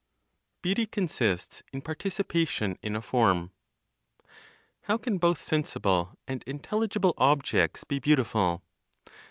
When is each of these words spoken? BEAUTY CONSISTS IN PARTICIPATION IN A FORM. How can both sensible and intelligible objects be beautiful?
BEAUTY 0.63 0.87
CONSISTS 0.87 1.61
IN 1.71 1.83
PARTICIPATION 1.83 2.75
IN 2.81 2.95
A 2.95 3.03
FORM. 3.03 3.51
How 4.85 4.97
can 4.97 5.19
both 5.19 5.39
sensible 5.39 6.17
and 6.27 6.43
intelligible 6.47 7.13
objects 7.19 7.83
be 7.83 7.99
beautiful? 7.99 8.63